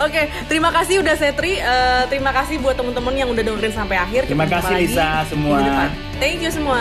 okay, 0.00 0.24
terima 0.48 0.72
kasih 0.72 1.04
udah 1.04 1.14
Setri. 1.20 1.60
Uh, 1.60 2.08
terima 2.08 2.32
kasih 2.32 2.56
buat 2.64 2.74
teman-teman 2.80 3.12
yang 3.12 3.28
udah 3.28 3.44
dengerin 3.44 3.76
sampai 3.76 4.00
akhir. 4.00 4.24
Terima 4.24 4.48
kasih 4.48 4.74
Lisa 4.80 5.28
semua. 5.28 5.92
Thank 6.16 6.40
you 6.40 6.50
semua. 6.50 6.80